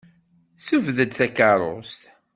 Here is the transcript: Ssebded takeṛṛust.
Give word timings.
Ssebded 0.57 1.11
takeṛṛust. 1.17 2.01